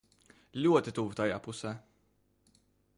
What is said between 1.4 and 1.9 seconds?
pusē.